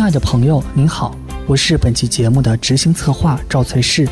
[0.00, 1.14] 亲爱的朋友，您好，
[1.46, 4.08] 我是本期节目的执行策划赵翠氏，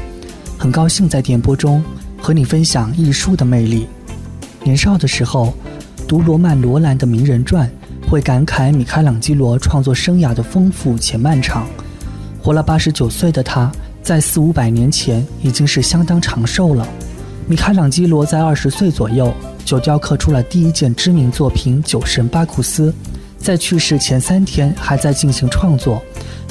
[0.59, 1.83] 很高兴在电波中
[2.21, 3.87] 和你分享艺术的魅力。
[4.63, 5.55] 年少的时候，
[6.07, 7.67] 读罗曼·罗兰的名人传，
[8.07, 11.67] 会感慨米开朗基罗创作生涯的丰富且漫长。
[12.43, 16.87] 活了八十九岁的他，在四五百年前已经是相当长寿了。
[17.47, 19.33] 米开朗基罗在二十岁左右
[19.65, 22.93] 就雕刻出了第一件知名作品《酒神巴库斯》。
[23.39, 26.03] 在去世前三天还在进行创作，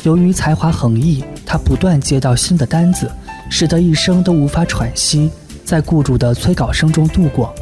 [0.03, 3.11] 由于才华横溢，他不断接到新的单子，
[3.49, 5.29] 使得一生都无法喘息，
[5.63, 7.53] 在雇主的催稿声中度过。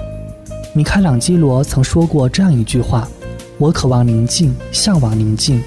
[0.73, 3.07] 米开朗基罗曾说过这样一句话
[3.57, 5.61] ：“我渴望宁静，向往宁静。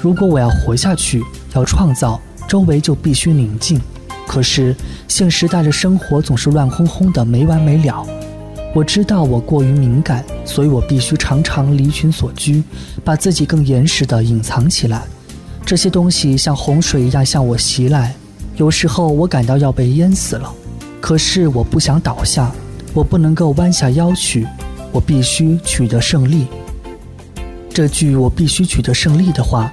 [0.00, 1.22] 如果我要活下去，
[1.54, 3.80] 要创造，周围就必须宁静。
[4.26, 4.74] 可是
[5.08, 8.06] 现时代的生活总是乱哄哄的，没完没了。”
[8.76, 12.62] 我知道我过于敏感，所以我必须常常离群所居，
[13.02, 15.02] 把自己更严实的隐藏起来。
[15.64, 18.14] 这些东西像洪水一样向我袭来，
[18.56, 20.52] 有时候我感到要被淹死了。
[21.00, 22.52] 可是我不想倒下，
[22.92, 24.46] 我不能够弯下腰去，
[24.92, 26.46] 我必须取得胜利。
[27.70, 29.72] 这句“我必须取得胜利”的话，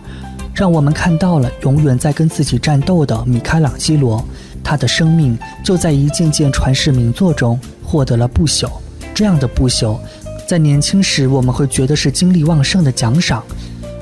[0.53, 4.25] 让我们看到了永远在跟自己战斗的米开朗基罗，
[4.63, 8.69] 他的生命就在一件件传世名作中获得了不朽。
[9.13, 9.99] 这样的不朽，
[10.47, 13.43] 在年轻时我们会觉得是精力旺盛的奖赏，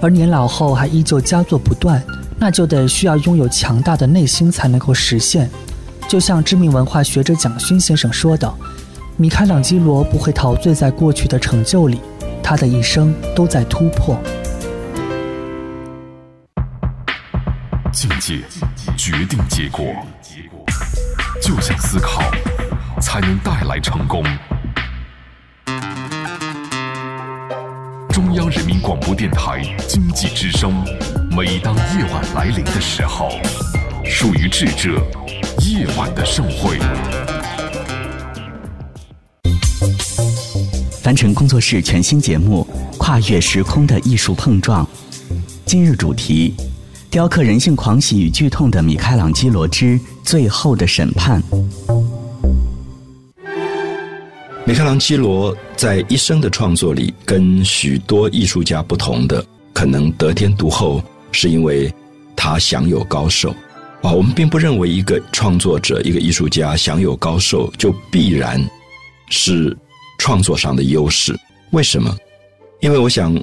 [0.01, 2.01] 而年老后还依旧佳作不断，
[2.37, 5.49] 那就得需要拥有强大的内心才能够实现。
[6.07, 8.51] 就像知名文化学者蒋勋先生说的
[9.17, 12.01] ：“米开朗基罗不会陶醉在过去的成就里，
[12.41, 14.17] 他的一生都在突破。”
[17.93, 18.39] 境界
[18.97, 19.85] 决定结果，
[21.41, 22.21] 就像思考，
[22.99, 24.23] 才能带来成功。
[28.11, 30.83] 中央人民广播电台经济之声，
[31.29, 33.29] 每当夜晚来临的时候，
[34.03, 35.01] 属于智者
[35.65, 36.77] 夜晚的盛会。
[41.01, 42.67] 凡尘工作室全新节目
[42.97, 44.85] 《跨越时空的艺术碰撞》，
[45.65, 46.53] 今日主题：
[47.09, 51.41] 雕刻人性狂喜与剧痛的米开朗基罗之最后的审判。
[54.63, 61.91] 米开朗基罗在一生的创作里，跟许多艺术家不同的，可能得天独厚，是因为
[62.35, 63.49] 他享有高寿。
[64.03, 68.63] 啊，我们并不认为一个创作者、一个艺术家享有高寿就必然
[69.29, 69.75] 是
[70.19, 71.35] 创作上的优势。
[71.71, 72.15] 为什么？
[72.81, 73.35] 因为我想，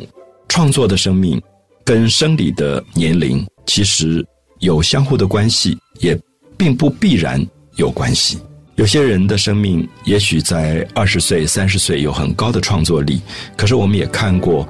[0.48, 1.40] 创作的生命
[1.84, 4.24] 跟生理的年龄其实
[4.60, 6.16] 有相互的关系，也
[6.56, 8.38] 并不必然有关系。
[8.78, 13.20] 有些人的生命也许在二十岁、三十岁有很高的创作力，
[13.56, 14.68] 可是我们也看过，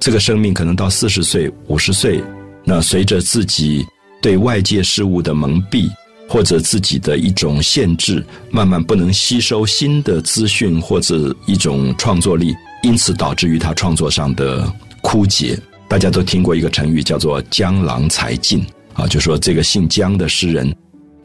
[0.00, 2.20] 这个生命可能到四十岁、五十岁，
[2.64, 3.86] 那随着自己
[4.20, 5.88] 对外界事物的蒙蔽，
[6.28, 8.20] 或者自己的一种限制，
[8.50, 12.52] 慢慢不能吸收新的资讯或者一种创作力，
[12.82, 14.68] 因此导致于他创作上的
[15.00, 15.56] 枯竭。
[15.86, 20.74] 大家都听过一个成语叫做“江郎才尽”，啊，就说这个姓江的诗人，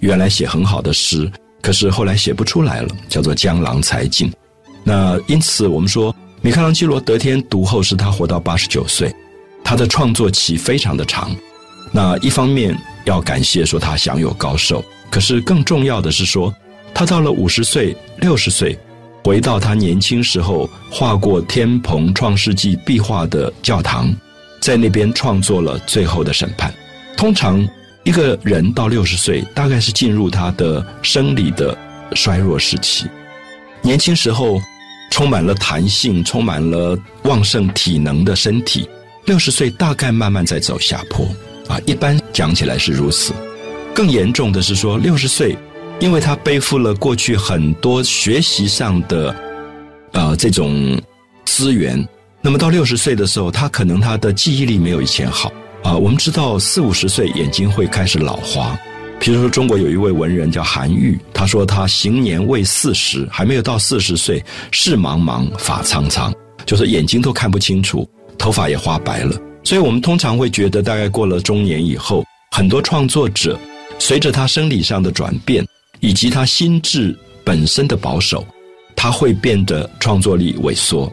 [0.02, 1.28] 原来写很好的诗。
[1.62, 4.32] 可是后来写不出来了，叫做江郎才尽。
[4.84, 9.14] 那因此我们说，米开朗基罗得天独厚，是他活到八十九岁，
[9.64, 11.30] 他的创作期非常的长。
[11.92, 16.52] 那一方面要感谢说他享有高寿，可是更重要的是说，
[16.94, 18.78] 他到了五十岁、六十岁，
[19.24, 24.12] 回到他年轻时候画过天蓬创世纪壁画的教堂，
[24.60, 26.72] 在那边创作了《最后的审判》。
[27.18, 27.64] 通常。
[28.04, 31.78] 一个人到六十岁，大概是进入他的生理的
[32.14, 33.06] 衰弱时期。
[33.82, 34.60] 年轻时候
[35.12, 38.90] 充满了弹性、充满了旺盛体能的身体，
[39.26, 41.26] 六十岁大概慢慢在走下坡
[41.68, 41.80] 啊。
[41.86, 43.34] 一般讲起来是如此。
[43.94, 45.56] 更严重的是说，六十岁，
[46.00, 49.36] 因为他背负了过去很多学习上的
[50.14, 51.00] 呃这种
[51.46, 52.08] 资源，
[52.42, 55.52] 那么到六十岁的时候，他可能他的记忆力没有以前好。
[55.84, 58.78] 啊，我们知道四五十岁眼睛会开始老花，
[59.20, 66.34] 比如说中国有一位文人叫韩愈，他说他行年未四十，还没有到四十岁，视茫茫，发苍苍，
[66.66, 68.08] 就是眼睛都看不清楚，
[68.38, 69.36] 头发也花白了。
[69.64, 73.60] 所以我们通常会觉得，大概过了中年以后，很多创作者
[73.98, 75.66] 随着他生理上的转变，
[76.00, 78.46] 以及他心智本身的保守，
[78.96, 81.12] 他会变得创作力萎缩，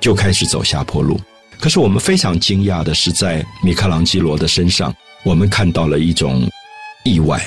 [0.00, 1.20] 就开始走下坡路。
[1.62, 4.92] 可是我们非常惊讶的是，在米开朗基罗的身上，
[5.22, 6.42] 我们看到了一种
[7.04, 7.40] 意外。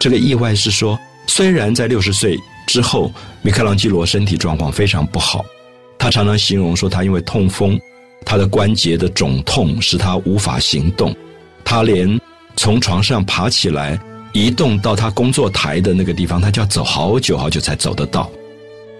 [0.00, 0.98] 这个意外是说，
[1.28, 2.36] 虽然在六十岁
[2.66, 5.44] 之后，米开朗基罗身体状况非常不好，
[5.96, 7.78] 他常常形容说，他因为痛风，
[8.26, 11.14] 他的关节的肿痛使他无法行动，
[11.64, 12.20] 他连
[12.56, 13.96] 从床上爬起来，
[14.32, 18.28] 移动到他工作台的那个地方，他就要走好久好久才走得到。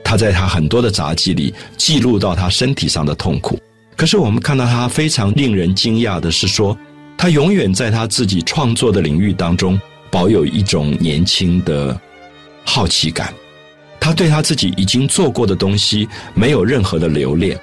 [0.04, 3.58] 他在他很多的杂记里记录到他身体上的痛苦。
[4.02, 6.76] 可是我们看到他非常令人惊讶的是说，
[7.16, 11.96] 他永远在他自己创作的领域当中保有一种年轻的
[12.64, 13.32] 好奇感。
[14.00, 17.56] 他对他自己已经做过的东西没有任何的留恋。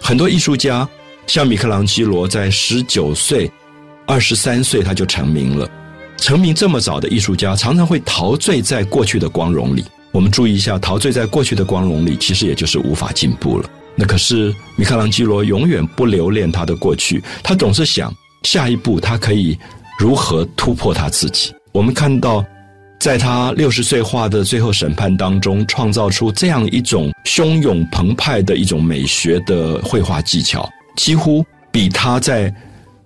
[0.00, 0.88] 很多艺术家，
[1.28, 3.48] 像米开朗基罗，在十九岁、
[4.08, 5.70] 二十三岁他就成名了。
[6.16, 9.84] 成名这么早的艺术家，常常会陶醉在过去的光荣里。
[10.10, 13.70] 我们注意一下，陶醉在过去的光荣里，其实也就是无法进步了。
[14.00, 18.12] 那可是米开朗基罗永远不留恋他的过去，他总是想
[18.42, 19.58] 下一步他可以
[19.98, 21.52] 如何突破他自己。
[21.70, 22.44] 我们看到。
[23.00, 31.42] 在他六十岁画的《最后审判》当中，创造出这样一种汹涌澎湃的一种美学的绘画技巧，几乎
[31.72, 32.54] 比他在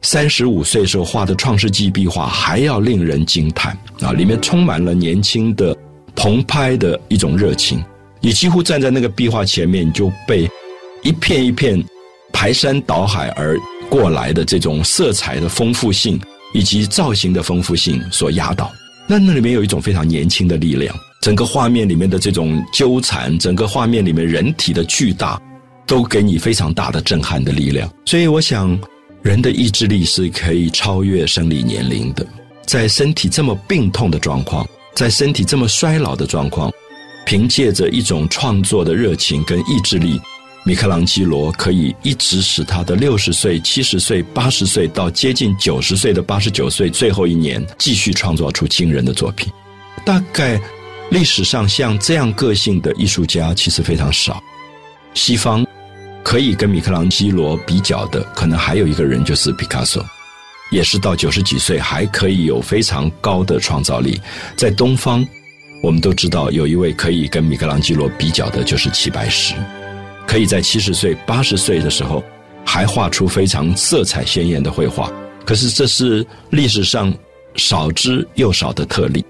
[0.02, 4.11] 三十五岁时候画的《创世纪》壁画还要令人惊叹啊！
[4.11, 5.76] 里面充满了年轻的
[6.17, 7.81] 澎湃的一种热情，
[8.20, 10.50] 你几乎站在那个壁画前面，你就被
[11.05, 11.83] 一片一片
[12.33, 13.56] 排山倒海而
[13.89, 16.19] 过来的这种色彩的丰富性
[16.55, 18.73] 以及造型的丰富性所压倒。
[19.06, 25.39] 那那里面有一种非常年轻的力量，整个画面里面的这种纠缠，整个画面里面人体的巨大，
[25.87, 27.87] 都给你非常大的震撼的力量。
[28.06, 28.77] 所以我想，
[29.21, 32.27] 人的意志力是可以超越生理年龄的。
[32.65, 36.73] 在身体这么病痛的状况，在身体这么衰老的状况，
[37.27, 40.19] 凭借着一种创作的热情跟意志力。
[40.66, 49.52] 米开朗基罗可以一直使他的六十岁、七十岁、八十岁到接近九十岁的八十九岁最后一年，继续创造出惊人的作品。
[50.06, 50.58] 大概
[51.11, 54.43] 历史上像这样个性的艺术家其实非常少。
[55.12, 55.66] 西方
[56.22, 60.02] 可以跟米开朗基罗比较的，可能还有一个人就是毕加索，
[60.70, 64.19] 也是到九十几岁还可以有非常高的创造力。
[64.56, 65.26] 在东方，
[65.82, 69.55] 我们都知道有一位可以跟米开朗基罗比较的，就是齐白石。
[70.26, 72.23] 可以在七十岁、八十岁的时候，
[72.65, 75.12] 还画出非常色彩鲜艳的绘画。
[75.44, 77.15] 可是这是历史上
[77.56, 79.25] 少之又少的特例。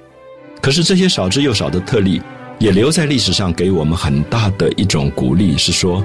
[0.62, 2.22] 可是这些少之又少的特例，
[2.58, 6.04] 也留在历史上给我们很大的一种鼓励，是说，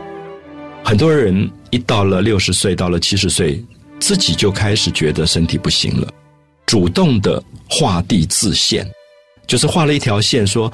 [0.83, 3.63] 很多人一到了六十岁、到了七十岁，
[3.99, 6.11] 自己就开始觉得身体不行了，
[6.65, 8.85] 主动的画地自限，
[9.47, 10.69] 就是画了一条线，说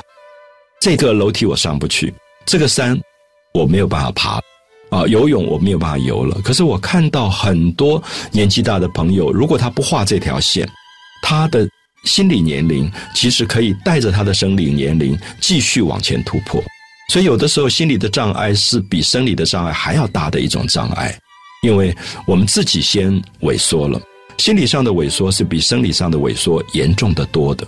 [0.80, 2.14] 这个楼梯我上不去，
[2.46, 3.00] 这个山。
[3.56, 4.42] 我没有办法爬，
[4.90, 6.42] 啊，游泳我没有办法游了。
[6.42, 10.68] 可是我看到很多年纪大的朋友，如果他不画这条线，
[11.22, 11.66] 他的
[12.04, 16.62] 心理年龄其实可以带着他的生理年龄继续往前突破。
[17.14, 21.18] 所以有的时候心理的障碍是比生理的障碍还要大的一种障碍，
[21.64, 21.96] 因为
[22.28, 23.10] 我们自己先
[23.44, 23.98] 萎缩了。
[24.38, 27.66] 心理上的萎缩是比生理上的萎缩严重的多的。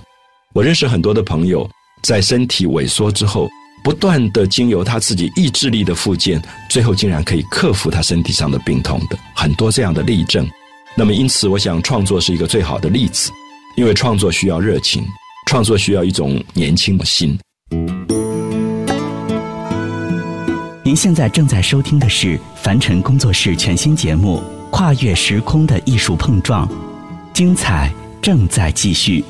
[0.54, 1.66] 我认识很多的朋友，
[2.04, 3.48] 在身体萎缩之后。
[3.84, 10.48] 不断的经由他自己意志力的复健，最后竟然可以克服他身体上的病痛的很多这样的例证。
[10.96, 13.32] 那么，因此，我想创作是一个最好的例子，
[13.76, 15.06] 因为创作需要热情，
[15.46, 17.38] 创作需要一种年轻的心。
[20.84, 24.42] 您现在正在收听的是凡尘工作室全新节目
[24.72, 26.68] 《跨越时空的艺术碰撞》，
[27.34, 29.24] 精彩正在继续。